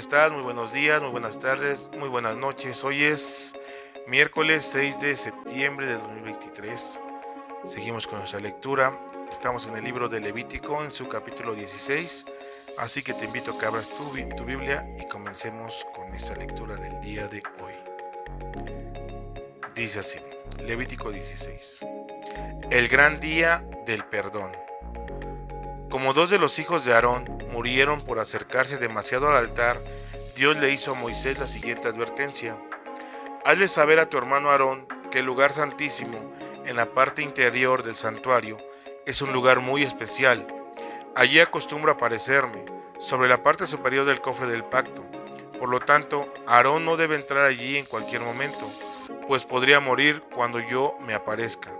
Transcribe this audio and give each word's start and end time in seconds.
Hola, 0.00 0.08
¿cómo 0.08 0.16
estás? 0.16 0.32
Muy 0.32 0.42
buenos 0.42 0.72
días, 0.72 1.02
muy 1.02 1.10
buenas 1.10 1.38
tardes, 1.38 1.90
muy 1.98 2.08
buenas 2.08 2.36
noches. 2.36 2.84
Hoy 2.84 3.02
es 3.02 3.54
miércoles 4.06 4.64
6 4.72 4.98
de 4.98 5.14
septiembre 5.14 5.86
de 5.86 5.94
2023. 5.94 7.00
Seguimos 7.64 8.06
con 8.06 8.18
nuestra 8.18 8.40
lectura. 8.40 8.98
Estamos 9.30 9.66
en 9.66 9.76
el 9.76 9.84
libro 9.84 10.08
de 10.08 10.20
Levítico, 10.20 10.82
en 10.82 10.90
su 10.90 11.06
capítulo 11.06 11.54
16. 11.54 12.24
Así 12.78 13.02
que 13.02 13.12
te 13.12 13.26
invito 13.26 13.52
a 13.52 13.58
que 13.58 13.66
abras 13.66 13.90
tu, 13.90 14.04
tu 14.36 14.44
Biblia 14.44 14.86
y 14.98 15.06
comencemos 15.06 15.86
con 15.94 16.14
esta 16.14 16.34
lectura 16.34 16.76
del 16.76 16.98
día 17.00 17.28
de 17.28 17.42
hoy. 17.62 17.74
Dice 19.74 19.98
así, 19.98 20.18
Levítico 20.60 21.10
16. 21.10 21.80
El 22.70 22.88
gran 22.88 23.20
día 23.20 23.62
del 23.84 24.04
perdón. 24.04 24.50
Como 25.90 26.14
dos 26.14 26.30
de 26.30 26.38
los 26.38 26.58
hijos 26.60 26.84
de 26.84 26.94
Aarón 26.94 27.40
murieron 27.50 28.00
por 28.00 28.20
acercarse 28.20 28.78
demasiado 28.78 29.28
al 29.28 29.36
altar, 29.36 29.80
Dios 30.40 30.56
le 30.56 30.72
hizo 30.72 30.92
a 30.92 30.94
Moisés 30.94 31.38
la 31.38 31.46
siguiente 31.46 31.86
advertencia. 31.86 32.58
Hazle 33.44 33.68
saber 33.68 34.00
a 34.00 34.08
tu 34.08 34.16
hermano 34.16 34.48
Aarón 34.48 34.88
que 35.10 35.18
el 35.18 35.26
lugar 35.26 35.52
santísimo, 35.52 36.18
en 36.64 36.76
la 36.76 36.94
parte 36.94 37.20
interior 37.20 37.82
del 37.82 37.94
santuario, 37.94 38.56
es 39.04 39.20
un 39.20 39.34
lugar 39.34 39.60
muy 39.60 39.82
especial. 39.82 40.46
Allí 41.14 41.40
acostumbro 41.40 41.92
aparecerme, 41.92 42.64
sobre 42.98 43.28
la 43.28 43.42
parte 43.42 43.66
superior 43.66 44.06
del 44.06 44.22
cofre 44.22 44.46
del 44.46 44.64
pacto. 44.64 45.02
Por 45.58 45.68
lo 45.68 45.78
tanto, 45.78 46.32
Aarón 46.46 46.86
no 46.86 46.96
debe 46.96 47.16
entrar 47.16 47.44
allí 47.44 47.76
en 47.76 47.84
cualquier 47.84 48.22
momento, 48.22 48.66
pues 49.28 49.44
podría 49.44 49.78
morir 49.78 50.22
cuando 50.34 50.58
yo 50.58 50.96
me 51.00 51.12
aparezca. 51.12 51.70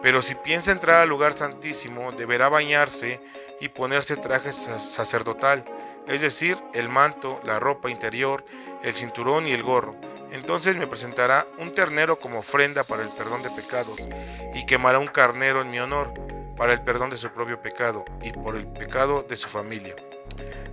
Pero 0.00 0.22
si 0.22 0.34
piensa 0.36 0.72
entrar 0.72 1.02
al 1.02 1.10
lugar 1.10 1.36
santísimo, 1.36 2.12
deberá 2.12 2.48
bañarse 2.48 3.20
y 3.60 3.68
ponerse 3.68 4.16
traje 4.16 4.52
sacerdotal, 4.52 5.66
es 6.08 6.20
decir, 6.20 6.58
el 6.74 6.88
manto, 6.88 7.40
la 7.44 7.58
ropa 7.58 7.90
interior, 7.90 8.44
el 8.82 8.92
cinturón 8.92 9.46
y 9.46 9.52
el 9.52 9.62
gorro. 9.62 9.96
Entonces 10.32 10.76
me 10.76 10.86
presentará 10.86 11.46
un 11.58 11.72
ternero 11.72 12.16
como 12.16 12.40
ofrenda 12.40 12.84
para 12.84 13.02
el 13.02 13.08
perdón 13.10 13.42
de 13.42 13.50
pecados 13.50 14.08
y 14.54 14.66
quemará 14.66 14.98
un 14.98 15.06
carnero 15.06 15.62
en 15.62 15.70
mi 15.70 15.78
honor 15.78 16.12
para 16.56 16.72
el 16.72 16.82
perdón 16.82 17.10
de 17.10 17.16
su 17.16 17.30
propio 17.30 17.60
pecado 17.60 18.04
y 18.22 18.32
por 18.32 18.56
el 18.56 18.66
pecado 18.66 19.22
de 19.22 19.36
su 19.36 19.48
familia. 19.48 19.94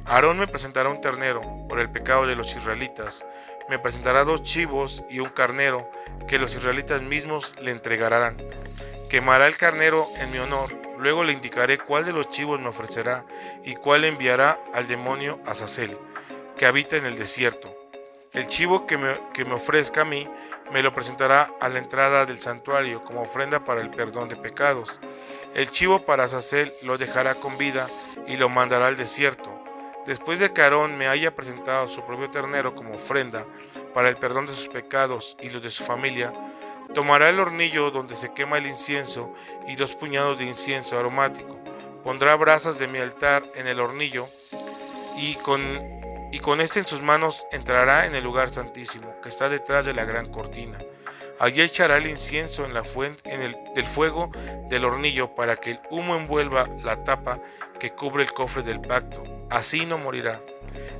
Aarón 0.06 0.40
me 0.40 0.48
presentará 0.48 0.90
un 0.90 1.00
ternero 1.00 1.42
por 1.70 1.80
el 1.80 1.92
pecado 1.92 2.26
de 2.26 2.36
los 2.36 2.56
israelitas. 2.56 3.26
Me 3.70 3.78
presentará 3.78 4.24
dos 4.24 4.42
chivos 4.42 5.04
y 5.10 5.20
un 5.20 5.30
carnero 5.30 5.88
que 6.28 6.40
los 6.40 6.56
israelitas 6.56 7.02
mismos 7.02 7.56
le 7.62 7.72
entregarán 7.72 8.42
Quemará 9.12 9.46
el 9.48 9.58
carnero 9.58 10.08
en 10.22 10.32
mi 10.32 10.38
honor, 10.38 10.81
luego 11.02 11.24
le 11.24 11.34
indicaré 11.34 11.80
cuál 11.80 12.06
de 12.06 12.14
los 12.14 12.30
chivos 12.30 12.62
me 12.62 12.70
ofrecerá 12.70 13.26
y 13.64 13.76
cuál 13.76 14.06
enviará 14.06 14.60
al 14.74 14.88
demonio 14.88 15.40
Azazel, 15.46 15.98
que 16.56 16.66
habita 16.66 16.96
en 16.96 17.06
el 17.06 17.18
desierto. 17.18 17.76
El 18.34 18.48
chivo 18.48 18.86
que 18.86 18.98
me, 18.98 19.10
que 19.34 19.44
me 19.44 19.54
ofrezca 19.54 20.02
a 20.02 20.06
mí 20.06 20.28
me 20.72 20.82
lo 20.82 20.94
presentará 20.94 21.52
a 21.60 21.68
la 21.70 21.80
entrada 21.80 22.26
del 22.26 22.40
santuario 22.40 23.04
como 23.04 23.22
ofrenda 23.22 23.66
para 23.66 23.82
el 23.82 23.90
perdón 23.90 24.30
de 24.30 24.38
pecados. 24.38 25.02
El 25.54 25.70
chivo 25.72 26.06
para 26.06 26.24
Azazel 26.24 26.72
lo 26.84 26.98
dejará 26.98 27.36
con 27.36 27.58
vida 27.58 27.88
y 28.28 28.38
lo 28.38 28.48
mandará 28.48 28.88
al 28.88 28.96
desierto. 28.96 29.50
Después 30.06 30.40
de 30.40 30.54
que 30.54 30.62
Aarón 30.62 30.98
me 30.98 31.08
haya 31.08 31.36
presentado 31.36 31.88
su 31.88 32.06
propio 32.06 32.30
ternero 32.30 32.74
como 32.74 32.96
ofrenda 32.96 33.46
para 33.94 34.08
el 34.08 34.18
perdón 34.18 34.46
de 34.46 34.54
sus 34.54 34.68
pecados 34.68 35.36
y 35.42 35.50
los 35.50 35.62
de 35.62 35.70
su 35.70 35.84
familia, 35.84 36.34
Tomará 36.94 37.30
el 37.30 37.40
hornillo 37.40 37.90
donde 37.90 38.16
se 38.16 38.34
quema 38.34 38.58
el 38.58 38.66
incienso 38.66 39.34
y 39.66 39.78
dos 39.78 39.96
puñados 39.96 40.38
de 40.40 40.46
incienso 40.46 41.00
aromático. 41.00 41.58
Pondrá 42.04 42.36
brasas 42.36 42.80
de 42.80 42.88
mi 42.88 43.00
altar 43.00 43.50
en 43.56 43.68
el 43.68 43.80
hornillo 43.80 44.28
y 45.18 45.36
con, 45.36 45.62
y 46.34 46.40
con 46.40 46.60
este 46.60 46.80
en 46.80 46.86
sus 46.86 47.02
manos 47.02 47.46
entrará 47.52 48.08
en 48.08 48.16
el 48.16 48.24
lugar 48.24 48.50
santísimo 48.50 49.16
que 49.22 49.30
está 49.30 49.48
detrás 49.48 49.86
de 49.86 49.94
la 49.94 50.04
gran 50.04 50.28
cortina. 50.28 50.80
Allí 51.40 51.62
echará 51.62 51.98
el 51.98 52.08
incienso 52.08 52.66
en 52.66 52.74
la 52.74 52.84
fuente 52.84 53.34
en 53.34 53.42
el, 53.42 53.58
del 53.74 53.86
fuego 53.86 54.30
del 54.68 54.84
hornillo 54.84 55.34
para 55.34 55.56
que 55.56 55.72
el 55.72 55.80
humo 55.92 56.16
envuelva 56.16 56.68
la 56.84 57.04
tapa 57.06 57.40
que 57.80 57.92
cubre 57.92 58.24
el 58.24 58.32
cofre 58.34 58.64
del 58.64 58.82
pacto. 58.82 59.24
Así 59.50 59.86
no 59.86 59.98
morirá. 59.98 60.42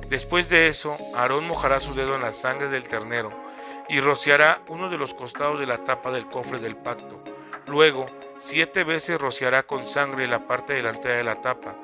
Después 0.08 0.48
de 0.48 0.68
eso, 0.68 0.96
Aarón 1.14 1.46
mojará 1.46 1.80
su 1.80 1.94
dedo 1.94 2.14
en 2.14 2.22
la 2.22 2.32
sangre 2.32 2.68
del 2.68 2.88
ternero 2.88 3.41
y 3.88 4.00
rociará 4.00 4.60
uno 4.68 4.88
de 4.88 4.98
los 4.98 5.14
costados 5.14 5.58
de 5.60 5.66
la 5.66 5.84
tapa 5.84 6.10
del 6.10 6.28
cofre 6.28 6.58
del 6.58 6.76
pacto. 6.76 7.22
Luego, 7.66 8.06
siete 8.38 8.84
veces 8.84 9.20
rociará 9.20 9.62
con 9.62 9.88
sangre 9.88 10.26
la 10.26 10.46
parte 10.46 10.74
delantera 10.74 11.16
de 11.16 11.24
la 11.24 11.40
tapa. 11.40 11.74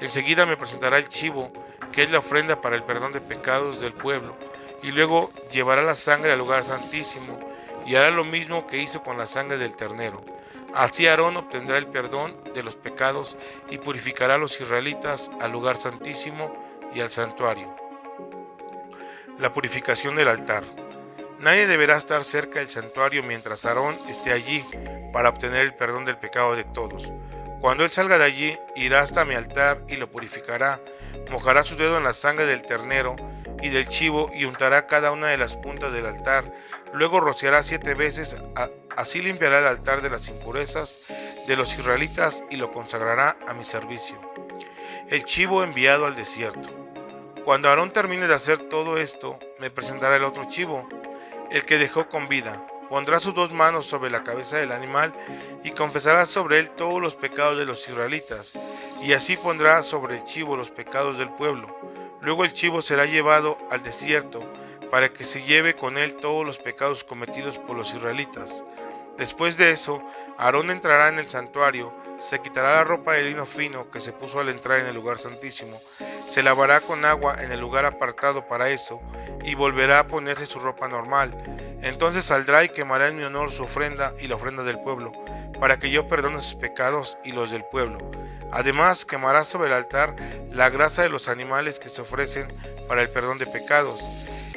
Enseguida 0.00 0.46
me 0.46 0.56
presentará 0.56 0.98
el 0.98 1.08
chivo, 1.08 1.52
que 1.92 2.02
es 2.02 2.10
la 2.10 2.18
ofrenda 2.18 2.60
para 2.60 2.76
el 2.76 2.82
perdón 2.82 3.12
de 3.12 3.20
pecados 3.20 3.80
del 3.80 3.92
pueblo, 3.92 4.36
y 4.82 4.92
luego 4.92 5.30
llevará 5.50 5.82
la 5.82 5.94
sangre 5.94 6.32
al 6.32 6.38
lugar 6.38 6.64
santísimo, 6.64 7.38
y 7.86 7.94
hará 7.94 8.10
lo 8.10 8.24
mismo 8.24 8.66
que 8.66 8.78
hizo 8.78 9.02
con 9.02 9.16
la 9.16 9.26
sangre 9.26 9.58
del 9.58 9.76
ternero. 9.76 10.22
Así 10.74 11.06
Aarón 11.06 11.36
obtendrá 11.36 11.78
el 11.78 11.86
perdón 11.86 12.36
de 12.52 12.62
los 12.62 12.76
pecados 12.76 13.38
y 13.70 13.78
purificará 13.78 14.34
a 14.34 14.38
los 14.38 14.60
israelitas 14.60 15.30
al 15.40 15.52
lugar 15.52 15.76
santísimo 15.76 16.52
y 16.94 17.00
al 17.00 17.08
santuario. 17.08 17.74
La 19.38 19.52
purificación 19.52 20.16
del 20.16 20.28
altar. 20.28 20.64
Nadie 21.38 21.66
deberá 21.66 21.96
estar 21.96 22.24
cerca 22.24 22.60
del 22.60 22.68
santuario 22.68 23.22
mientras 23.22 23.66
Aarón 23.66 23.96
esté 24.08 24.32
allí 24.32 24.64
para 25.12 25.28
obtener 25.28 25.66
el 25.66 25.74
perdón 25.74 26.06
del 26.06 26.16
pecado 26.16 26.56
de 26.56 26.64
todos. 26.64 27.12
Cuando 27.60 27.84
él 27.84 27.90
salga 27.90 28.16
de 28.16 28.24
allí, 28.24 28.58
irá 28.74 29.00
hasta 29.00 29.24
mi 29.26 29.34
altar 29.34 29.82
y 29.88 29.96
lo 29.96 30.10
purificará, 30.10 30.80
mojará 31.30 31.62
su 31.62 31.76
dedo 31.76 31.98
en 31.98 32.04
la 32.04 32.14
sangre 32.14 32.46
del 32.46 32.64
ternero 32.64 33.16
y 33.62 33.68
del 33.68 33.86
chivo 33.86 34.30
y 34.34 34.44
untará 34.44 34.86
cada 34.86 35.12
una 35.12 35.28
de 35.28 35.36
las 35.36 35.56
puntas 35.56 35.92
del 35.92 36.06
altar. 36.06 36.50
Luego 36.94 37.20
rociará 37.20 37.62
siete 37.62 37.94
veces, 37.94 38.36
así 38.96 39.20
limpiará 39.20 39.58
el 39.58 39.66
altar 39.66 40.00
de 40.00 40.10
las 40.10 40.28
impurezas 40.28 41.00
de 41.46 41.56
los 41.56 41.78
israelitas 41.78 42.44
y 42.50 42.56
lo 42.56 42.72
consagrará 42.72 43.36
a 43.46 43.52
mi 43.52 43.64
servicio. 43.64 44.18
El 45.10 45.24
chivo 45.24 45.62
enviado 45.62 46.06
al 46.06 46.14
desierto. 46.14 46.70
Cuando 47.44 47.68
Aarón 47.68 47.90
termine 47.90 48.26
de 48.26 48.34
hacer 48.34 48.58
todo 48.58 48.98
esto, 48.98 49.38
me 49.60 49.70
presentará 49.70 50.16
el 50.16 50.24
otro 50.24 50.48
chivo 50.48 50.88
el 51.50 51.64
que 51.64 51.78
dejó 51.78 52.08
con 52.08 52.28
vida. 52.28 52.66
Pondrá 52.88 53.18
sus 53.18 53.34
dos 53.34 53.50
manos 53.52 53.86
sobre 53.86 54.10
la 54.10 54.22
cabeza 54.22 54.58
del 54.58 54.72
animal 54.72 55.12
y 55.64 55.70
confesará 55.70 56.24
sobre 56.24 56.60
él 56.60 56.70
todos 56.70 57.00
los 57.00 57.16
pecados 57.16 57.58
de 57.58 57.66
los 57.66 57.88
israelitas, 57.88 58.54
y 59.02 59.12
así 59.12 59.36
pondrá 59.36 59.82
sobre 59.82 60.16
el 60.16 60.24
chivo 60.24 60.56
los 60.56 60.70
pecados 60.70 61.18
del 61.18 61.30
pueblo. 61.30 61.76
Luego 62.20 62.44
el 62.44 62.52
chivo 62.52 62.82
será 62.82 63.06
llevado 63.06 63.58
al 63.70 63.82
desierto 63.82 64.40
para 64.90 65.12
que 65.12 65.24
se 65.24 65.42
lleve 65.42 65.74
con 65.74 65.98
él 65.98 66.16
todos 66.16 66.46
los 66.46 66.58
pecados 66.58 67.02
cometidos 67.02 67.58
por 67.58 67.76
los 67.76 67.92
israelitas. 67.92 68.64
Después 69.18 69.56
de 69.56 69.70
eso, 69.70 70.02
Aarón 70.36 70.70
entrará 70.70 71.08
en 71.08 71.18
el 71.18 71.28
santuario, 71.28 71.92
se 72.18 72.40
quitará 72.40 72.76
la 72.76 72.84
ropa 72.84 73.14
de 73.14 73.22
lino 73.24 73.46
fino 73.46 73.90
que 73.90 74.00
se 74.00 74.12
puso 74.12 74.40
al 74.40 74.48
entrar 74.48 74.78
en 74.78 74.86
el 74.86 74.94
lugar 74.94 75.18
santísimo, 75.18 75.80
se 76.26 76.42
lavará 76.42 76.80
con 76.80 77.04
agua 77.04 77.42
en 77.42 77.52
el 77.52 77.60
lugar 77.60 77.84
apartado 77.84 78.46
para 78.46 78.68
eso, 78.68 79.00
y 79.44 79.54
volverá 79.54 80.00
a 80.00 80.08
ponerse 80.08 80.44
su 80.44 80.58
ropa 80.58 80.88
normal. 80.88 81.32
Entonces 81.82 82.24
saldrá 82.24 82.64
y 82.64 82.68
quemará 82.68 83.08
en 83.08 83.16
mi 83.16 83.22
honor 83.22 83.50
su 83.50 83.62
ofrenda 83.62 84.12
y 84.20 84.26
la 84.26 84.34
ofrenda 84.34 84.64
del 84.64 84.80
pueblo, 84.80 85.12
para 85.60 85.78
que 85.78 85.90
yo 85.90 86.06
perdone 86.06 86.40
sus 86.40 86.56
pecados 86.56 87.16
y 87.24 87.32
los 87.32 87.50
del 87.50 87.64
pueblo. 87.64 87.98
Además 88.52 89.04
quemará 89.04 89.44
sobre 89.44 89.68
el 89.68 89.74
altar 89.74 90.14
la 90.50 90.68
grasa 90.68 91.02
de 91.02 91.08
los 91.08 91.28
animales 91.28 91.78
que 91.78 91.88
se 91.88 92.02
ofrecen 92.02 92.52
para 92.88 93.02
el 93.02 93.08
perdón 93.08 93.38
de 93.38 93.46
pecados. 93.46 94.02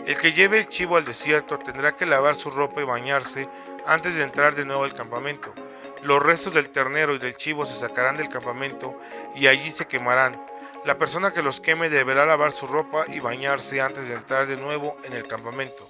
El 0.06 0.18
que 0.18 0.34
lleve 0.34 0.58
el 0.58 0.70
chivo 0.70 0.98
al 0.98 1.06
desierto 1.06 1.60
tendrá 1.60 1.96
que 1.96 2.06
lavar 2.06 2.36
su 2.36 2.50
ropa 2.50 2.82
y 2.82 2.86
bañarse 2.86 3.48
antes 3.86 4.16
de 4.16 4.24
entrar 4.24 4.56
de 4.56 4.66
nuevo 4.66 4.84
al 4.84 4.94
campamento. 4.94 5.54
Los 6.02 6.24
restos 6.24 6.54
del 6.54 6.70
ternero 6.70 7.14
y 7.14 7.20
del 7.20 7.36
chivo 7.36 7.66
se 7.66 7.80
sacarán 7.80 8.18
del 8.18 8.30
campamento 8.30 8.98
y 9.36 9.48
allí 9.48 9.70
se 9.70 9.86
quemarán. 9.86 10.42
La 10.86 10.98
persona 10.98 11.32
que 11.32 11.42
los 11.42 11.60
queme 11.60 11.90
deberá 11.90 12.26
lavar 12.26 12.52
su 12.52 12.66
ropa 12.66 13.06
y 13.08 13.20
bañarse 13.20 13.82
antes 13.82 14.08
de 14.08 14.16
entrar 14.16 14.48
de 14.48 14.58
nuevo 14.58 14.98
en 15.04 15.14
el 15.14 15.28
campamento. 15.28 15.90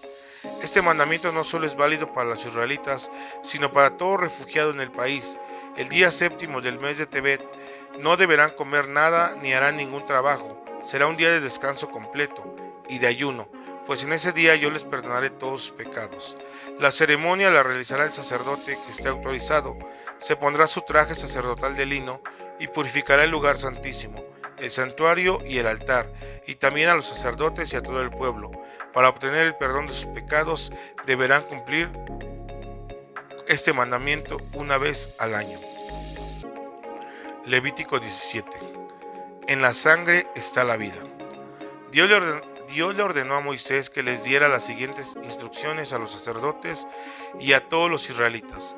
Este 0.64 0.82
mandamiento 0.82 1.32
no 1.32 1.44
solo 1.44 1.68
es 1.68 1.76
válido 1.76 2.12
para 2.12 2.30
los 2.30 2.46
israelitas, 2.46 3.12
sino 3.44 3.72
para 3.72 3.98
todo 3.98 4.18
refugiado 4.18 4.72
en 4.72 4.82
el 4.82 4.92
país. 4.92 5.40
El 5.78 5.90
día 5.90 6.12
séptimo 6.12 6.60
del 6.62 6.80
mes 6.80 6.98
de 6.98 7.06
Tebet 7.06 7.42
No 8.00 8.18
deberán 8.18 8.52
comer 8.52 8.88
nada 8.88 9.36
ni 9.42 9.54
harán 9.54 9.78
ningún 9.78 10.06
trabajo. 10.06 10.64
Será 10.84 11.08
un 11.08 11.18
día 11.18 11.30
de 11.30 11.40
descanso 11.40 11.90
completo 11.90 12.56
y 12.88 12.98
de 12.98 13.08
ayuno, 13.08 13.48
pues 13.86 14.04
en 14.04 14.14
ese 14.14 14.32
día 14.32 14.56
yo 14.56 14.72
les 14.72 14.86
perdonaré 14.86 15.30
todos 15.30 15.62
sus 15.62 15.72
pecados. 15.72 16.36
La 16.80 16.90
ceremonia 16.90 17.52
la 17.52 17.64
realizará 17.64 18.06
el 18.06 18.14
sacerdote 18.14 18.78
que 18.86 18.92
esté 18.92 19.10
autorizado. 19.10 19.78
Se 20.18 20.36
pondrá 20.36 20.66
su 20.68 20.82
traje 20.82 21.16
sacerdotal 21.16 21.76
de 21.76 21.86
lino 21.86 22.22
y 22.60 22.68
purificará 22.68 23.24
el 23.24 23.32
lugar 23.32 23.58
santísimo, 23.58 24.24
el 24.60 24.72
santuario 24.72 25.40
y 25.46 25.58
el 25.58 25.68
altar, 25.68 26.12
y 26.48 26.56
también 26.56 26.90
a 26.90 26.96
los 26.96 27.06
sacerdotes 27.06 27.74
y 27.74 27.76
a 27.76 27.82
todo 27.82 28.02
el 28.02 28.10
pueblo. 28.10 28.52
Para 28.94 29.10
obtener 29.10 29.46
el 29.46 29.56
perdón 29.56 29.88
de 29.88 29.94
sus 29.94 30.08
pecados 30.08 30.72
deberán 31.06 31.44
cumplir 31.44 31.90
este 33.48 33.74
mandamiento 33.74 34.38
una 34.54 34.78
vez 34.78 35.16
al 35.20 35.36
año. 35.36 35.60
Levítico 37.46 38.00
17. 38.00 38.50
En 39.48 39.62
la 39.62 39.74
sangre 39.74 40.28
está 40.36 40.64
la 40.64 40.78
vida. 40.78 41.00
Dios 41.92 42.10
le, 42.96 43.02
ordenó, 43.02 43.36
a 43.36 43.40
Moisés 43.40 43.90
que 43.90 44.04
les 44.04 44.24
diera 44.24 44.48
las 44.48 44.64
siguientes 44.64 45.18
instrucciones 45.24 45.92
a 45.92 45.98
los 45.98 46.12
sacerdotes 46.12 46.88
y 47.40 47.54
a 47.54 47.68
todos 47.68 47.90
los 47.90 48.08
israelitas. 48.10 48.76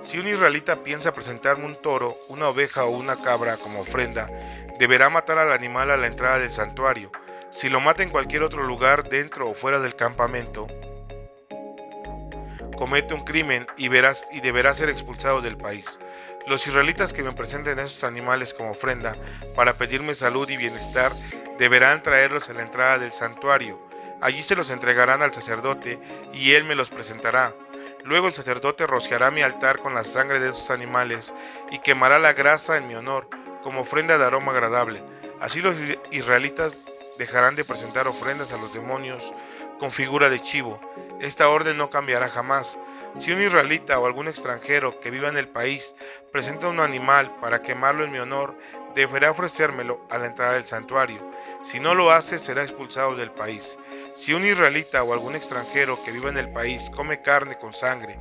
Si 0.00 0.18
un 0.18 0.26
israelita 0.26 0.82
piensa 0.82 1.14
presentarme 1.14 1.64
un 1.64 1.76
toro, 1.76 2.16
una 2.28 2.48
oveja 2.48 2.84
o 2.84 2.90
una 2.90 3.16
cabra 3.16 3.56
como 3.56 3.80
ofrenda, 3.80 4.30
deberá 4.78 5.10
matar 5.10 5.38
al 5.38 5.52
animal 5.52 5.90
a 5.90 5.96
la 5.96 6.06
entrada 6.06 6.38
del 6.38 6.50
santuario. 6.50 7.10
Si 7.50 7.68
lo 7.68 7.80
mata 7.80 8.02
en 8.02 8.10
cualquier 8.10 8.42
otro 8.42 8.62
lugar 8.62 9.08
dentro 9.08 9.48
o 9.48 9.54
fuera 9.54 9.80
del 9.80 9.96
campamento, 9.96 10.66
comete 12.78 13.12
un 13.12 13.22
crimen 13.22 13.66
y, 13.76 13.88
deberá 13.88 14.72
ser 14.74 14.88
expulsado 14.88 15.40
del 15.40 15.56
país. 15.56 15.98
Los 16.46 16.66
israelitas 16.66 17.12
que 17.12 17.24
me 17.24 17.32
presenten 17.32 17.78
esos 17.80 18.04
animales 18.04 18.54
como 18.54 18.70
ofrenda 18.70 19.16
para 19.56 19.74
pedirme 19.74 20.14
salud 20.14 20.48
y 20.48 20.56
bienestar 20.56 21.12
deberán 21.58 22.02
traerlos 22.02 22.48
a 22.48 22.52
la 22.54 22.62
entrada 22.62 22.98
del 22.98 23.10
santuario. 23.10 23.80
Allí 24.20 24.42
se 24.42 24.54
los 24.54 24.70
entregarán 24.70 25.22
al 25.22 25.34
sacerdote 25.34 25.98
y 26.32 26.52
él 26.52 26.64
me 26.64 26.76
los 26.76 26.90
presentará. 26.90 27.52
Luego 28.04 28.28
el 28.28 28.34
sacerdote 28.34 28.86
rociará 28.86 29.30
mi 29.30 29.42
altar 29.42 29.78
con 29.78 29.94
la 29.94 30.04
sangre 30.04 30.40
de 30.40 30.50
esos 30.50 30.70
animales 30.70 31.34
y 31.70 31.78
quemará 31.78 32.18
la 32.18 32.32
grasa 32.32 32.76
en 32.76 32.88
mi 32.88 32.94
honor 32.94 33.28
como 33.62 33.80
ofrenda 33.80 34.18
de 34.18 34.24
aroma 34.24 34.52
agradable. 34.52 35.02
Así 35.40 35.60
los 35.60 35.76
israelitas 36.10 36.88
dejarán 37.18 37.56
de 37.56 37.64
presentar 37.64 38.08
ofrendas 38.08 38.52
a 38.52 38.56
los 38.56 38.72
demonios 38.72 39.32
con 39.78 39.90
figura 39.90 40.30
de 40.30 40.42
chivo. 40.42 40.80
Esta 41.20 41.48
orden 41.48 41.76
no 41.76 41.90
cambiará 41.90 42.28
jamás. 42.28 42.78
Si 43.18 43.32
un 43.32 43.40
israelita 43.40 43.98
o 43.98 44.06
algún 44.06 44.28
extranjero 44.28 45.00
que 45.00 45.10
viva 45.10 45.28
en 45.28 45.36
el 45.36 45.48
país 45.48 45.94
presenta 46.32 46.68
un 46.68 46.78
animal 46.78 47.34
para 47.40 47.60
quemarlo 47.60 48.04
en 48.04 48.12
mi 48.12 48.18
honor, 48.18 48.56
deberá 48.94 49.30
ofrecérmelo 49.30 50.00
a 50.10 50.18
la 50.18 50.26
entrada 50.26 50.52
del 50.52 50.64
santuario. 50.64 51.18
Si 51.62 51.80
no 51.80 51.94
lo 51.94 52.10
hace, 52.10 52.38
será 52.38 52.62
expulsado 52.62 53.16
del 53.16 53.32
país. 53.32 53.78
Si 54.14 54.32
un 54.32 54.44
israelita 54.44 55.02
o 55.02 55.12
algún 55.12 55.34
extranjero 55.34 56.02
que 56.04 56.12
viva 56.12 56.30
en 56.30 56.38
el 56.38 56.52
país 56.52 56.90
come 56.94 57.22
carne 57.22 57.56
con 57.56 57.72
sangre, 57.72 58.18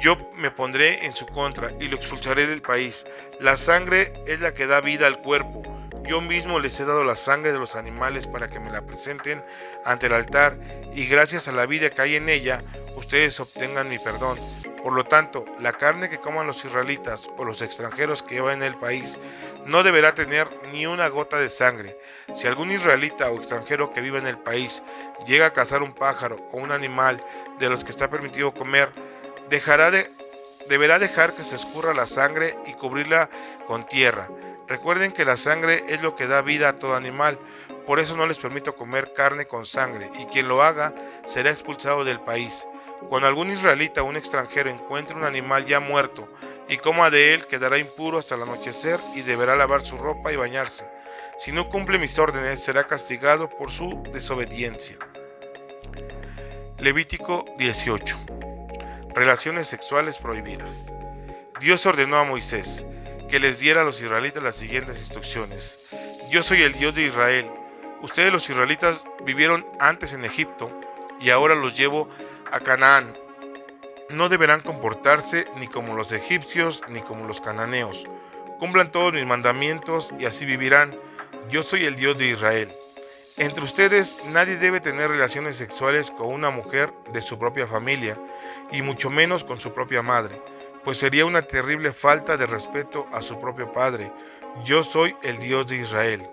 yo 0.00 0.16
me 0.34 0.50
pondré 0.50 1.06
en 1.06 1.14
su 1.14 1.26
contra 1.26 1.72
y 1.80 1.88
lo 1.88 1.96
expulsaré 1.96 2.46
del 2.46 2.62
país. 2.62 3.06
La 3.40 3.56
sangre 3.56 4.12
es 4.26 4.40
la 4.40 4.52
que 4.52 4.66
da 4.66 4.80
vida 4.80 5.06
al 5.06 5.20
cuerpo. 5.20 5.62
Yo 6.02 6.20
mismo 6.20 6.58
les 6.58 6.78
he 6.80 6.84
dado 6.84 7.04
la 7.04 7.14
sangre 7.14 7.52
de 7.52 7.58
los 7.58 7.76
animales 7.76 8.26
para 8.26 8.48
que 8.48 8.60
me 8.60 8.70
la 8.70 8.82
presenten 8.82 9.42
ante 9.84 10.06
el 10.06 10.12
altar 10.12 10.58
y 10.92 11.06
gracias 11.06 11.48
a 11.48 11.52
la 11.52 11.64
vida 11.64 11.88
que 11.90 12.02
hay 12.02 12.16
en 12.16 12.28
ella, 12.28 12.62
ustedes 12.96 13.40
obtengan 13.40 13.88
mi 13.88 13.98
perdón. 13.98 14.38
Por 14.84 14.92
lo 14.92 15.04
tanto, 15.04 15.46
la 15.60 15.72
carne 15.72 16.10
que 16.10 16.20
coman 16.20 16.46
los 16.46 16.62
israelitas 16.62 17.22
o 17.38 17.44
los 17.46 17.62
extranjeros 17.62 18.22
que 18.22 18.34
llevan 18.34 18.58
en 18.58 18.64
el 18.64 18.78
país 18.78 19.18
no 19.64 19.82
deberá 19.82 20.12
tener 20.12 20.46
ni 20.72 20.86
una 20.86 21.08
gota 21.08 21.38
de 21.38 21.48
sangre. 21.48 21.98
Si 22.34 22.46
algún 22.46 22.70
israelita 22.70 23.30
o 23.30 23.38
extranjero 23.38 23.94
que 23.94 24.02
viva 24.02 24.18
en 24.18 24.26
el 24.26 24.36
país 24.36 24.82
llega 25.26 25.46
a 25.46 25.52
cazar 25.54 25.82
un 25.82 25.94
pájaro 25.94 26.36
o 26.52 26.58
un 26.58 26.70
animal 26.70 27.24
de 27.58 27.70
los 27.70 27.82
que 27.82 27.92
está 27.92 28.10
permitido 28.10 28.52
comer, 28.52 28.92
dejará 29.48 29.90
de, 29.90 30.10
deberá 30.68 30.98
dejar 30.98 31.32
que 31.32 31.44
se 31.44 31.56
escurra 31.56 31.94
la 31.94 32.04
sangre 32.04 32.54
y 32.66 32.74
cubrirla 32.74 33.30
con 33.66 33.84
tierra. 33.84 34.28
Recuerden 34.68 35.12
que 35.12 35.24
la 35.24 35.38
sangre 35.38 35.82
es 35.88 36.02
lo 36.02 36.14
que 36.14 36.26
da 36.26 36.42
vida 36.42 36.68
a 36.68 36.76
todo 36.76 36.94
animal, 36.94 37.38
por 37.86 38.00
eso 38.00 38.18
no 38.18 38.26
les 38.26 38.36
permito 38.36 38.76
comer 38.76 39.14
carne 39.14 39.46
con 39.46 39.64
sangre, 39.64 40.10
y 40.20 40.26
quien 40.26 40.46
lo 40.46 40.62
haga 40.62 40.94
será 41.24 41.50
expulsado 41.50 42.04
del 42.04 42.20
país. 42.20 42.68
Cuando 43.08 43.28
algún 43.28 43.50
israelita 43.50 44.02
o 44.02 44.06
un 44.06 44.16
extranjero 44.16 44.70
encuentre 44.70 45.16
un 45.16 45.24
animal 45.24 45.66
ya 45.66 45.80
muerto 45.80 46.28
y 46.68 46.76
coma 46.78 47.10
de 47.10 47.34
él, 47.34 47.46
quedará 47.46 47.78
impuro 47.78 48.18
hasta 48.18 48.34
el 48.34 48.42
anochecer 48.42 48.98
y 49.14 49.22
deberá 49.22 49.56
lavar 49.56 49.82
su 49.82 49.98
ropa 49.98 50.32
y 50.32 50.36
bañarse. 50.36 50.84
Si 51.38 51.52
no 51.52 51.68
cumple 51.68 51.98
mis 51.98 52.18
órdenes, 52.18 52.62
será 52.62 52.84
castigado 52.84 53.50
por 53.50 53.70
su 53.70 54.02
desobediencia. 54.12 54.96
Levítico 56.78 57.44
18. 57.58 58.16
Relaciones 59.14 59.66
sexuales 59.68 60.18
prohibidas. 60.18 60.92
Dios 61.60 61.86
ordenó 61.86 62.18
a 62.18 62.24
Moisés, 62.24 62.86
que 63.28 63.40
les 63.40 63.60
diera 63.60 63.82
a 63.82 63.84
los 63.84 64.00
israelitas 64.02 64.42
las 64.42 64.56
siguientes 64.56 64.98
instrucciones. 64.98 65.80
Yo 66.30 66.42
soy 66.42 66.62
el 66.62 66.72
Dios 66.72 66.94
de 66.94 67.02
Israel. 67.06 67.50
Ustedes 68.02 68.32
los 68.32 68.48
israelitas 68.48 69.04
vivieron 69.24 69.64
antes 69.78 70.12
en 70.12 70.24
Egipto 70.24 70.70
y 71.20 71.30
ahora 71.30 71.54
los 71.54 71.76
llevo 71.76 72.08
a 72.54 72.60
Canaán. 72.60 73.18
No 74.10 74.28
deberán 74.28 74.60
comportarse 74.60 75.46
ni 75.58 75.66
como 75.66 75.94
los 75.94 76.12
egipcios 76.12 76.82
ni 76.88 77.00
como 77.00 77.26
los 77.26 77.40
cananeos. 77.40 78.06
Cumplan 78.58 78.90
todos 78.90 79.12
mis 79.12 79.26
mandamientos 79.26 80.14
y 80.18 80.24
así 80.24 80.46
vivirán. 80.46 80.96
Yo 81.50 81.62
soy 81.62 81.84
el 81.84 81.96
Dios 81.96 82.16
de 82.16 82.28
Israel. 82.28 82.72
Entre 83.36 83.64
ustedes 83.64 84.16
nadie 84.26 84.56
debe 84.56 84.80
tener 84.80 85.10
relaciones 85.10 85.56
sexuales 85.56 86.10
con 86.10 86.32
una 86.32 86.50
mujer 86.50 86.94
de 87.12 87.20
su 87.20 87.38
propia 87.38 87.66
familia 87.66 88.16
y 88.70 88.82
mucho 88.82 89.10
menos 89.10 89.42
con 89.42 89.58
su 89.58 89.72
propia 89.72 90.02
madre 90.02 90.40
pues 90.84 90.98
sería 90.98 91.24
una 91.24 91.42
terrible 91.42 91.92
falta 91.92 92.36
de 92.36 92.46
respeto 92.46 93.06
a 93.10 93.22
su 93.22 93.40
propio 93.40 93.72
Padre. 93.72 94.12
Yo 94.64 94.82
soy 94.82 95.16
el 95.22 95.38
Dios 95.38 95.66
de 95.66 95.76
Israel. 95.76 96.28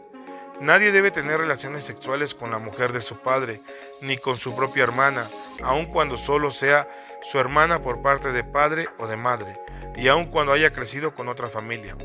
Nadie 0.62 0.92
debe 0.92 1.10
tener 1.10 1.40
relaciones 1.40 1.84
sexuales 1.84 2.36
con 2.36 2.52
la 2.52 2.60
mujer 2.60 2.94
de 2.94 3.02
su 3.02 3.18
padre, 3.18 3.62
ni 4.00 4.16
con 4.16 4.38
su 4.38 4.56
propia 4.56 4.84
hermana, 4.84 5.28
aun 5.64 5.88
cuando 5.88 6.18
solo 6.18 6.52
sea 6.52 6.88
su 7.24 7.40
hermana 7.40 7.82
por 7.82 8.04
parte 8.04 8.32
de 8.32 8.44
padre 8.44 8.88
o 9.00 9.08
de 9.08 9.18
madre, 9.18 9.60
y 9.96 10.08
aun 10.08 10.26
cuando 10.26 10.54
haya 10.54 10.72
crecido 10.72 11.16
con 11.16 11.30
otra 11.30 11.50
familia. 11.50 11.98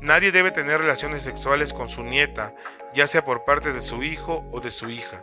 Nadie 0.00 0.32
debe 0.32 0.50
tener 0.50 0.80
relaciones 0.80 1.22
sexuales 1.22 1.72
con 1.72 1.88
su 1.88 2.02
nieta, 2.02 2.56
ya 2.92 3.06
sea 3.06 3.24
por 3.24 3.44
parte 3.44 3.72
de 3.72 3.80
su 3.80 4.02
hijo 4.02 4.44
o 4.50 4.58
de 4.58 4.72
su 4.72 4.90
hija. 4.90 5.22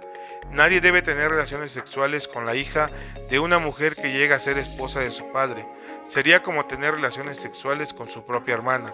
Nadie 0.50 0.80
debe 0.80 1.02
tener 1.02 1.32
relaciones 1.32 1.70
sexuales 1.72 2.30
con 2.30 2.46
la 2.46 2.56
hija 2.56 2.90
de 3.30 3.40
una 3.40 3.60
mujer 3.60 3.98
que 3.98 4.14
llega 4.14 4.38
a 4.38 4.40
ser 4.40 4.58
esposa 4.58 5.02
de 5.02 5.12
su 5.12 5.30
padre. 5.34 5.68
Sería 6.06 6.42
como 6.42 6.66
tener 6.66 6.94
relaciones 6.94 7.42
sexuales 7.42 7.94
con 7.94 8.10
su 8.10 8.24
propia 8.24 8.54
hermana. 8.54 8.94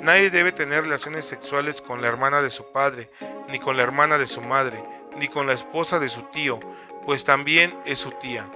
Nadie 0.00 0.30
debe 0.30 0.52
tener 0.52 0.84
relaciones 0.84 1.24
sexuales 1.24 1.80
con 1.80 2.00
la 2.00 2.08
hermana 2.08 2.42
de 2.42 2.50
su 2.50 2.70
padre, 2.72 3.10
ni 3.48 3.58
con 3.58 3.76
la 3.76 3.82
hermana 3.82 4.18
de 4.18 4.26
su 4.26 4.40
madre, 4.40 4.82
ni 5.16 5.28
con 5.28 5.46
la 5.46 5.52
esposa 5.52 5.98
de 5.98 6.08
su 6.08 6.22
tío, 6.22 6.58
pues 7.06 7.24
también 7.24 7.74
es 7.84 7.98
su 7.98 8.10
tía. 8.12 8.46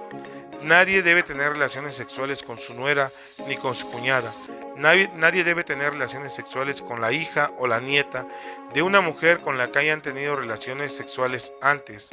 Nadie 0.61 1.01
debe 1.01 1.23
tener 1.23 1.53
relaciones 1.53 1.95
sexuales 1.95 2.43
con 2.43 2.57
su 2.57 2.73
nuera, 2.73 3.11
ni 3.47 3.55
con 3.55 3.73
su 3.73 3.89
cuñada. 3.89 4.33
Nadie, 4.75 5.09
nadie, 5.15 5.43
debe 5.43 5.63
tener 5.63 5.93
relaciones 5.93 6.33
sexuales 6.33 6.81
con 6.81 7.01
la 7.01 7.11
hija 7.11 7.51
o 7.57 7.67
la 7.67 7.79
nieta 7.79 8.25
de 8.73 8.81
una 8.81 9.01
mujer 9.01 9.41
con 9.41 9.57
la 9.57 9.71
que 9.71 9.79
hayan 9.79 10.01
tenido 10.01 10.35
relaciones 10.35 10.95
sexuales 10.95 11.53
antes, 11.61 12.11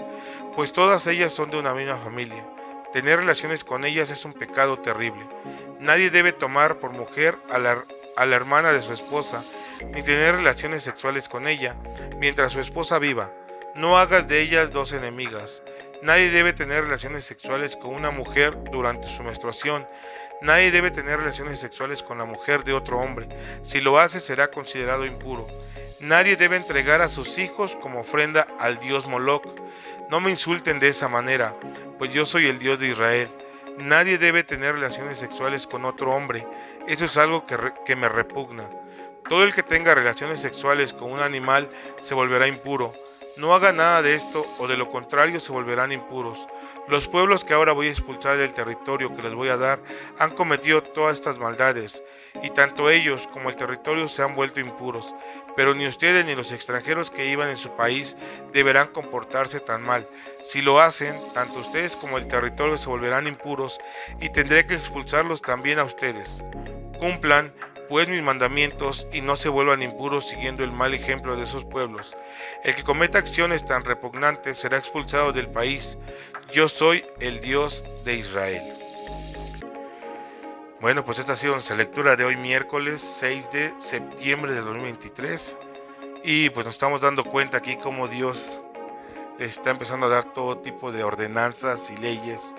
pues 0.55 0.73
todas 0.73 1.07
ellas 1.07 1.33
son 1.33 1.51
de 1.51 1.59
una 1.59 1.75
misma 1.75 1.97
familia. 1.99 2.45
Tener 2.93 3.19
relaciones 3.19 3.63
con 3.63 3.85
ellas 3.85 4.11
es 4.11 4.25
un 4.25 4.33
pecado 4.33 4.79
terrible. 4.79 5.29
Nadie 5.81 6.11
debe 6.11 6.33
tomar 6.33 6.79
por 6.79 6.93
mujer 6.93 7.39
a 7.51 7.59
la, 7.59 7.85
a 8.17 8.27
la 8.27 8.37
hermana 8.37 8.73
de 8.73 8.83
su 8.83 8.93
esposa, 8.93 9.45
ni 9.95 10.03
tener 10.03 10.37
relaciones 10.37 10.83
sexuales 10.83 11.29
con 11.29 11.47
ella 11.47 11.77
mientras 12.19 12.53
su 12.53 12.61
esposa 12.61 12.99
viva. 12.99 13.31
No 13.75 13.99
hagas 13.99 14.27
de 14.27 14.41
ellas 14.41 14.73
dos 14.73 14.93
enemigas. 14.93 15.63
Nadie 16.03 16.31
debe 16.31 16.53
tener 16.53 16.85
relaciones 16.85 17.25
sexuales 17.25 17.77
con 17.77 17.95
una 17.95 18.11
mujer 18.11 18.57
durante 18.71 19.09
su 19.09 19.23
menstruación 19.23 19.87
Nadie 20.43 20.71
debe 20.71 20.91
tener 20.91 21.19
relaciones 21.19 21.59
sexuales 21.59 22.03
con 22.03 22.19
la 22.19 22.27
mujer 22.27 22.63
de 22.63 22.75
otro 22.75 22.99
hombre. 22.99 23.27
Si 23.63 23.81
lo 23.81 23.99
hace 23.99 24.21
será 24.21 24.49
considerado 24.49 25.07
impuro. 25.07 25.47
Nadie 25.99 26.37
debe 26.37 26.57
entregar 26.57 27.01
a 27.01 27.09
sus 27.09 27.39
hijos 27.39 27.75
como 27.77 28.01
ofrenda 28.01 28.47
al 28.59 28.79
dios 28.79 29.07
Moloch. 29.07 29.47
No 30.11 30.21
me 30.21 30.31
insulten 30.31 30.79
de 30.79 30.89
esa 30.89 31.09
manera, 31.09 31.57
pues 31.99 32.13
yo 32.13 32.27
soy 32.27 32.47
el 32.47 32.59
Dios 32.59 32.79
de 32.79 32.89
Israel. 32.89 33.29
Nadie 33.79 34.19
debe 34.19 34.45
tener 34.45 34.75
relaciones 34.75 35.19
sexuales 35.19 35.67
con 35.67 35.87
otro 35.87 36.13
hombre. 36.13 36.47
Eso 36.87 37.05
es 37.05 37.17
algo 37.17 37.47
que, 37.47 37.57
que 37.85 37.97
me 37.97 38.09
repugna. 38.09 38.69
Todo 39.29 39.43
el 39.43 39.55
que 39.55 39.63
tenga 39.63 39.95
relaciones 39.95 40.41
sexuales 40.41 40.93
con 40.93 41.11
un 41.11 41.21
animal 41.21 41.69
se 42.01 42.15
volverá 42.15 42.47
impuro. 42.47 42.95
No 43.37 43.55
hagan 43.55 43.77
nada 43.77 44.01
de 44.01 44.15
esto 44.15 44.47
o 44.59 44.67
de 44.67 44.79
lo 44.79 44.91
contrario 44.91 45.41
se 45.41 45.53
volverán 45.53 45.93
impuros. 45.93 46.47
Los 46.89 47.07
pueblos 47.07 47.45
que 47.45 47.53
ahora 47.53 47.73
voy 47.73 47.89
a 47.89 47.91
expulsar 47.91 48.39
del 48.39 48.55
territorio 48.55 49.15
que 49.15 49.21
les 49.21 49.35
voy 49.35 49.51
a 49.51 49.59
dar 49.59 49.79
han 50.19 50.31
cometido 50.31 50.83
todas 50.83 51.17
estas 51.17 51.39
maldades, 51.39 52.03
y 52.43 52.49
tanto 52.49 52.89
ellos 52.89 53.29
como 53.31 53.51
el 53.51 53.57
territorio 53.57 54.09
se 54.09 54.23
han 54.23 54.35
vuelto 54.35 54.61
impuros. 54.61 55.15
Pero 55.55 55.75
ni 55.75 55.87
ustedes 55.87 56.25
ni 56.25 56.35
los 56.35 56.51
extranjeros 56.51 57.11
que 57.11 57.27
iban 57.27 57.51
en 57.51 57.59
su 57.59 57.77
país 57.77 58.17
deberán 58.55 58.89
comportarse 58.89 59.61
tan 59.61 59.83
mal. 59.83 60.09
Si 60.43 60.63
lo 60.63 60.81
hacen, 60.81 61.15
tanto 61.35 61.59
ustedes 61.59 61.95
como 61.95 62.17
el 62.17 62.29
territorio 62.29 62.79
se 62.79 62.89
volverán 62.89 63.27
impuros 63.27 63.79
y 64.19 64.31
tendré 64.31 64.65
que 64.65 64.75
expulsarlos 64.75 65.43
también 65.43 65.79
a 65.79 65.85
ustedes. 65.85 66.43
Cumplan 66.99 67.53
pues 67.89 68.09
mis 68.09 68.23
mandamientos 68.23 69.07
y 69.13 69.21
no 69.21 69.37
se 69.37 69.49
vuelvan 69.49 69.83
impuros 69.83 70.29
siguiendo 70.29 70.65
el 70.65 70.73
mal 70.73 70.95
ejemplo 70.95 71.37
de 71.37 71.45
esos 71.45 71.65
pueblos. 71.65 72.17
El 72.65 72.75
que 72.75 72.85
cometa 72.85 73.19
acciones 73.19 73.65
tan 73.65 73.85
repugnantes 73.85 74.59
será 74.59 74.77
expulsado 74.77 75.33
del 75.33 75.49
país. 75.49 75.99
Yo 76.53 76.69
soy 76.69 77.05
el 77.21 77.41
Dios 77.41 77.85
de 78.05 78.15
Israel. 78.17 78.63
Bueno, 80.81 81.05
pues 81.05 81.19
esta 81.19 81.33
ha 81.33 81.37
sido 81.37 81.55
nuestra 81.55 81.77
lectura 81.77 82.17
de 82.17 82.25
hoy 82.25 82.37
miércoles 82.37 83.01
6 83.01 83.51
de 83.51 83.73
septiembre 83.79 84.53
de 84.53 84.61
2023. 84.61 85.57
Y 86.23 86.51
pues 86.51 86.67
nos 86.67 86.75
estamos 86.75 87.01
dando 87.01 87.25
cuenta 87.25 87.59
aquí 87.59 87.77
cómo 87.77 88.09
Dios 88.09 88.61
está 89.39 89.71
empezando 89.71 90.07
a 90.07 90.11
dar 90.11 90.33
todo 90.33 90.59
tipo 90.59 90.93
de 90.93 91.05
ordenanzas 91.05 91.91
y 91.91 91.97
leyes 91.97 92.55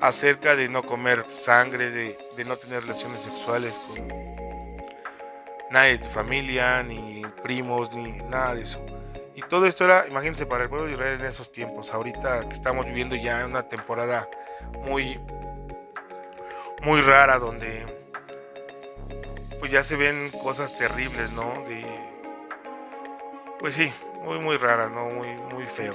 acerca 0.00 0.56
de 0.56 0.68
no 0.68 0.82
comer 0.82 1.24
sangre, 1.28 1.90
de, 1.90 2.18
de 2.36 2.44
no 2.44 2.56
tener 2.56 2.82
relaciones 2.82 3.22
sexuales 3.22 3.80
con 3.86 4.25
nadie 5.70 5.98
de 5.98 6.04
familia, 6.04 6.82
ni 6.82 7.22
primos, 7.42 7.92
ni 7.92 8.12
nada 8.28 8.54
de 8.54 8.62
eso. 8.62 8.84
Y 9.34 9.42
todo 9.42 9.66
esto 9.66 9.84
era, 9.84 10.06
imagínense, 10.06 10.46
para 10.46 10.64
el 10.64 10.70
pueblo 10.70 10.86
de 10.86 10.92
Israel 10.92 11.20
en 11.20 11.26
esos 11.26 11.52
tiempos, 11.52 11.92
ahorita 11.92 12.48
que 12.48 12.54
estamos 12.54 12.86
viviendo 12.86 13.16
ya 13.16 13.44
una 13.44 13.68
temporada 13.68 14.28
muy, 14.84 15.20
muy 16.82 17.00
rara 17.02 17.38
donde 17.38 17.86
pues 19.58 19.70
ya 19.70 19.82
se 19.82 19.96
ven 19.96 20.30
cosas 20.42 20.76
terribles, 20.76 21.32
¿no? 21.32 21.64
Pues 23.58 23.74
sí, 23.74 23.92
muy, 24.22 24.38
muy 24.38 24.56
rara, 24.56 24.88
¿no? 24.88 25.10
Muy, 25.10 25.28
muy 25.52 25.66
feo. 25.66 25.94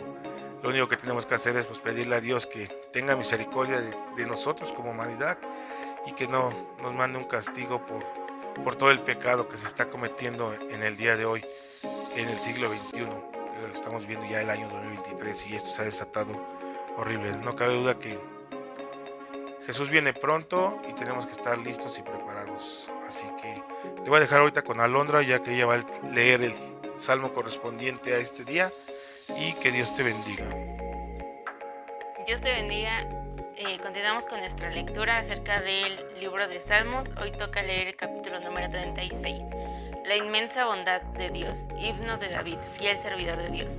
Lo 0.61 0.69
único 0.69 0.87
que 0.87 0.97
tenemos 0.97 1.25
que 1.25 1.33
hacer 1.33 1.55
es 1.55 1.65
pues, 1.65 1.79
pedirle 1.79 2.17
a 2.17 2.21
Dios 2.21 2.45
que 2.45 2.67
tenga 2.93 3.15
misericordia 3.15 3.79
de 3.79 4.25
nosotros 4.27 4.71
como 4.73 4.91
humanidad 4.91 5.39
y 6.05 6.11
que 6.13 6.27
no 6.27 6.51
nos 6.81 6.93
mande 6.93 7.17
un 7.17 7.25
castigo 7.25 7.83
por, 7.85 8.03
por 8.63 8.75
todo 8.75 8.91
el 8.91 9.01
pecado 9.01 9.47
que 9.47 9.57
se 9.57 9.67
está 9.67 9.89
cometiendo 9.89 10.53
en 10.53 10.83
el 10.83 10.97
día 10.97 11.15
de 11.15 11.25
hoy, 11.25 11.43
en 12.15 12.29
el 12.29 12.39
siglo 12.41 12.69
XXI. 12.69 13.05
Estamos 13.73 14.05
viendo 14.05 14.27
ya 14.27 14.41
el 14.41 14.49
año 14.49 14.67
2023 14.69 15.51
y 15.51 15.55
esto 15.55 15.69
se 15.69 15.81
ha 15.81 15.85
desatado 15.85 16.39
horrible. 16.97 17.31
No 17.37 17.55
cabe 17.55 17.73
duda 17.73 17.97
que 17.97 18.17
Jesús 19.65 19.89
viene 19.89 20.13
pronto 20.13 20.81
y 20.89 20.93
tenemos 20.93 21.25
que 21.25 21.33
estar 21.33 21.57
listos 21.57 21.97
y 21.99 22.03
preparados. 22.03 22.91
Así 23.07 23.27
que 23.41 23.63
te 24.03 24.09
voy 24.09 24.17
a 24.17 24.21
dejar 24.21 24.41
ahorita 24.41 24.63
con 24.63 24.79
Alondra 24.79 25.21
ya 25.21 25.41
que 25.41 25.53
ella 25.53 25.65
va 25.65 25.75
a 25.75 26.07
leer 26.11 26.43
el 26.43 26.53
salmo 26.97 27.33
correspondiente 27.33 28.13
a 28.13 28.17
este 28.17 28.43
día 28.43 28.71
y 29.37 29.53
que 29.53 29.71
Dios 29.71 29.95
te 29.95 30.03
bendiga. 30.03 30.45
Dios 32.25 32.41
te 32.41 32.51
bendiga 32.51 33.20
eh, 33.67 33.79
continuamos 33.79 34.25
con 34.25 34.39
nuestra 34.39 34.71
lectura 34.71 35.17
acerca 35.17 35.61
del 35.61 36.03
libro 36.19 36.47
de 36.47 36.59
Salmos. 36.59 37.07
Hoy 37.21 37.31
toca 37.31 37.61
leer 37.61 37.89
el 37.89 37.95
capítulo 37.95 38.39
número 38.39 38.69
36. 38.71 39.39
La 40.05 40.15
inmensa 40.15 40.65
bondad 40.65 41.01
de 41.01 41.29
Dios, 41.29 41.59
himno 41.77 42.17
de 42.17 42.29
David, 42.29 42.57
fiel 42.79 42.97
servidor 42.97 43.37
de 43.37 43.49
Dios. 43.49 43.77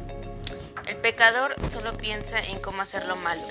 El 0.86 0.98
pecador 0.98 1.54
solo 1.68 1.96
piensa 1.96 2.38
en 2.38 2.60
cómo 2.60 2.82
hacer 2.82 3.06
lo 3.06 3.16
malo. 3.16 3.42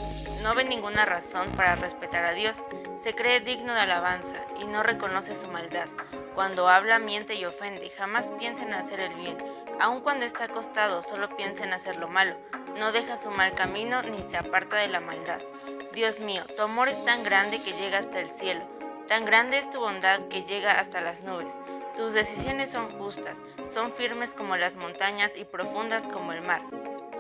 No 0.41 0.55
ve 0.55 0.63
ninguna 0.63 1.03
razón 1.03 1.50
para 1.51 1.75
respetar 1.75 2.23
a 2.23 2.33
Dios. 2.33 2.63
Se 3.03 3.13
cree 3.13 3.41
digno 3.41 3.73
de 3.73 3.81
alabanza 3.81 4.38
y 4.61 4.65
no 4.65 4.83
reconoce 4.83 5.35
su 5.35 5.47
maldad. 5.50 5.89
Cuando 6.33 6.69
habla, 6.69 6.97
miente 6.97 7.35
y 7.35 7.43
ofende. 7.43 7.89
Jamás 7.89 8.31
piensa 8.39 8.63
en 8.63 8.73
hacer 8.73 9.01
el 9.01 9.15
bien. 9.15 9.38
Aun 9.81 10.00
cuando 10.00 10.25
está 10.25 10.45
acostado, 10.45 11.01
solo 11.01 11.35
piensa 11.35 11.65
en 11.65 11.73
hacer 11.73 11.97
lo 11.97 12.07
malo. 12.07 12.38
No 12.77 12.93
deja 12.93 13.17
su 13.17 13.31
mal 13.31 13.53
camino 13.53 14.01
ni 14.01 14.23
se 14.23 14.38
aparta 14.38 14.77
de 14.77 14.88
la 14.88 15.01
maldad. 15.01 15.41
Dios 15.93 16.21
mío, 16.21 16.41
tu 16.55 16.62
amor 16.63 16.88
es 16.88 17.03
tan 17.03 17.21
grande 17.24 17.62
que 17.62 17.74
llega 17.74 17.98
hasta 17.98 18.21
el 18.21 18.29
cielo, 18.31 18.62
tan 19.10 19.25
grande 19.25 19.57
es 19.57 19.69
tu 19.69 19.81
bondad 19.81 20.21
que 20.29 20.43
llega 20.43 20.79
hasta 20.79 21.01
las 21.01 21.19
nubes. 21.19 21.53
Tus 21.98 22.13
decisiones 22.13 22.69
son 22.71 22.98
justas, 22.98 23.39
son 23.74 23.91
firmes 23.91 24.33
como 24.33 24.55
las 24.55 24.75
montañas 24.75 25.33
y 25.36 25.43
profundas 25.43 26.05
como 26.05 26.31
el 26.31 26.41
mar. 26.41 26.62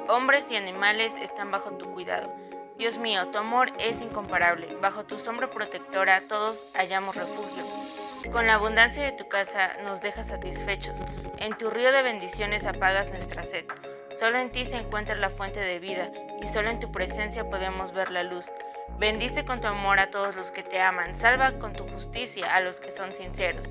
Hombres 0.07 0.45
y 0.49 0.55
animales 0.55 1.11
están 1.21 1.51
bajo 1.51 1.71
tu 1.71 1.91
cuidado. 1.91 2.33
Dios 2.77 2.97
mío, 2.97 3.27
tu 3.27 3.37
amor 3.39 3.73
es 3.77 4.01
incomparable. 4.01 4.77
Bajo 4.81 5.03
tu 5.03 5.19
sombra 5.19 5.51
protectora 5.51 6.21
todos 6.21 6.63
hallamos 6.73 7.17
refugio. 7.17 7.63
Con 8.31 8.47
la 8.47 8.53
abundancia 8.53 9.03
de 9.03 9.11
tu 9.11 9.27
casa 9.27 9.73
nos 9.83 9.99
dejas 9.99 10.27
satisfechos. 10.27 10.99
En 11.39 11.57
tu 11.57 11.69
río 11.69 11.91
de 11.91 12.03
bendiciones 12.03 12.65
apagas 12.65 13.09
nuestra 13.09 13.43
sed. 13.43 13.65
Solo 14.17 14.39
en 14.39 14.51
ti 14.51 14.65
se 14.65 14.77
encuentra 14.77 15.15
la 15.15 15.29
fuente 15.29 15.59
de 15.59 15.79
vida 15.79 16.11
y 16.41 16.47
solo 16.47 16.69
en 16.69 16.79
tu 16.79 16.91
presencia 16.91 17.49
podemos 17.49 17.93
ver 17.93 18.11
la 18.11 18.23
luz. 18.23 18.51
Bendice 18.97 19.45
con 19.45 19.61
tu 19.61 19.67
amor 19.67 19.99
a 19.99 20.11
todos 20.11 20.35
los 20.35 20.51
que 20.51 20.63
te 20.63 20.79
aman, 20.79 21.17
salva 21.17 21.53
con 21.53 21.73
tu 21.73 21.87
justicia 21.87 22.53
a 22.53 22.61
los 22.61 22.79
que 22.79 22.91
son 22.91 23.15
sinceros. 23.15 23.65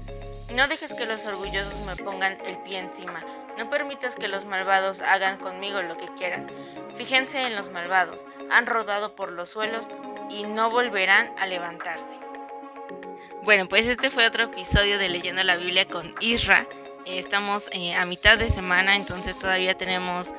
No 0.54 0.66
dejes 0.66 0.94
que 0.94 1.06
los 1.06 1.24
orgullosos 1.26 1.78
me 1.86 1.94
pongan 1.94 2.36
el 2.44 2.58
pie 2.58 2.78
encima, 2.78 3.24
no 3.56 3.70
permitas 3.70 4.16
que 4.16 4.26
los 4.26 4.44
malvados 4.44 5.00
hagan 5.00 5.38
conmigo 5.38 5.80
lo 5.82 5.96
que 5.96 6.08
quieran. 6.16 6.48
Fíjense 6.96 7.46
en 7.46 7.54
los 7.54 7.70
malvados, 7.70 8.26
han 8.50 8.66
rodado 8.66 9.14
por 9.14 9.30
los 9.30 9.50
suelos 9.50 9.88
y 10.28 10.44
no 10.44 10.70
volverán 10.70 11.32
a 11.38 11.46
levantarse. 11.46 12.18
Bueno, 13.42 13.68
pues 13.68 13.86
este 13.86 14.10
fue 14.10 14.26
otro 14.26 14.44
episodio 14.44 14.98
de 14.98 15.08
Leyendo 15.08 15.42
la 15.44 15.56
Biblia 15.56 15.86
con 15.86 16.14
Isra. 16.20 16.66
Estamos 17.06 17.64
eh, 17.72 17.94
a 17.94 18.04
mitad 18.04 18.38
de 18.38 18.50
semana, 18.50 18.96
entonces 18.96 19.38
todavía 19.38 19.76
tenemos 19.76 20.32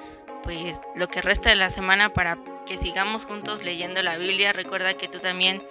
pues 0.44 0.80
lo 0.96 1.08
que 1.08 1.22
resta 1.22 1.50
de 1.50 1.56
la 1.56 1.70
semana 1.70 2.14
para 2.14 2.38
que 2.66 2.78
sigamos 2.78 3.26
juntos 3.26 3.64
leyendo 3.64 4.02
la 4.02 4.18
Biblia. 4.18 4.54
Recuerda 4.54 4.96
que 4.96 5.08
tú 5.08 5.20
también 5.20 5.64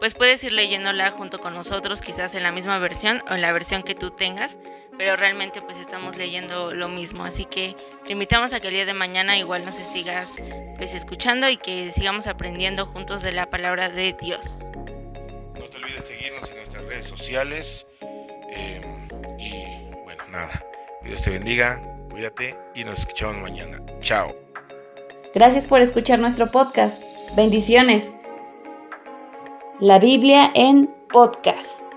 pues 0.00 0.14
puedes 0.14 0.42
ir 0.44 0.52
leyéndola 0.52 1.10
junto 1.10 1.40
con 1.40 1.54
nosotros, 1.54 2.00
quizás 2.00 2.34
en 2.34 2.42
la 2.42 2.52
misma 2.52 2.78
versión 2.78 3.22
o 3.30 3.34
en 3.34 3.40
la 3.40 3.52
versión 3.52 3.82
que 3.82 3.94
tú 3.94 4.10
tengas, 4.10 4.58
pero 4.96 5.16
realmente 5.16 5.60
pues 5.60 5.78
estamos 5.78 6.16
leyendo 6.16 6.72
lo 6.72 6.88
mismo, 6.88 7.24
así 7.24 7.44
que 7.44 7.76
te 8.06 8.12
invitamos 8.12 8.52
a 8.52 8.60
que 8.60 8.68
el 8.68 8.74
día 8.74 8.86
de 8.86 8.94
mañana 8.94 9.36
igual 9.38 9.64
nos 9.64 9.74
sigas 9.74 10.30
pues 10.76 10.92
escuchando 10.94 11.48
y 11.48 11.56
que 11.56 11.90
sigamos 11.90 12.26
aprendiendo 12.26 12.86
juntos 12.86 13.22
de 13.22 13.32
la 13.32 13.50
palabra 13.50 13.88
de 13.88 14.12
Dios. 14.12 14.58
No 15.54 15.64
te 15.68 15.76
olvides 15.78 16.06
seguirnos 16.06 16.48
en 16.50 16.56
nuestras 16.56 16.84
redes 16.84 17.06
sociales 17.06 17.86
eh, 18.50 18.80
y 19.38 19.87
nada, 20.30 20.62
Dios 21.02 21.22
te 21.22 21.30
bendiga, 21.30 21.80
cuídate 22.10 22.56
y 22.74 22.84
nos 22.84 23.00
escuchamos 23.00 23.36
mañana. 23.36 23.80
Chao. 24.00 24.34
Gracias 25.34 25.66
por 25.66 25.80
escuchar 25.80 26.18
nuestro 26.18 26.50
podcast. 26.50 27.02
Bendiciones. 27.36 28.12
La 29.80 29.98
Biblia 29.98 30.50
en 30.54 30.92
podcast. 31.10 31.87